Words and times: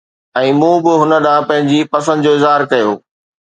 ۽ 0.37 0.49
مون 0.61 0.75
به 0.87 0.91
هن 1.01 1.11
ڏانهن 1.25 1.45
پنهنجي 1.51 1.79
پسند 1.93 2.23
جو 2.23 2.31
اظهار 2.39 2.61
ڪيو 2.73 2.91